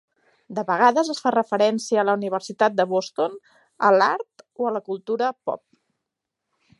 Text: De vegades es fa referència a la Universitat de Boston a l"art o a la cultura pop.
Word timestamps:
De 0.59 0.61
vegades 0.69 1.11
es 1.13 1.19
fa 1.25 1.33
referència 1.35 1.99
a 2.03 2.05
la 2.09 2.15
Universitat 2.19 2.79
de 2.79 2.87
Boston 2.95 3.37
a 3.89 3.91
l"art 3.97 4.45
o 4.63 4.71
a 4.71 4.73
la 4.79 4.85
cultura 4.91 5.33
pop. 5.51 5.63